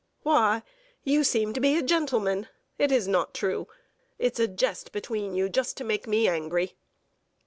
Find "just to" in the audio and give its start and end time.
5.47-5.83